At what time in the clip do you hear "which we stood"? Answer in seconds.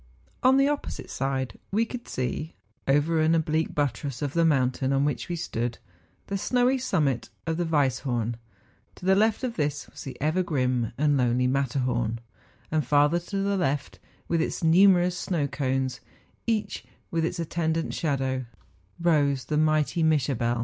5.05-5.77